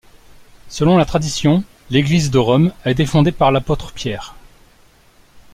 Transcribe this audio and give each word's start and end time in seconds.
Selon 0.67 0.97
la 0.97 1.05
tradition, 1.05 1.63
l'Église 1.91 2.31
de 2.31 2.39
Rome 2.39 2.73
a 2.85 2.89
été 2.89 3.05
fondée 3.05 3.31
par 3.31 3.51
l'apôtre 3.51 3.93
Pierre. 3.93 4.33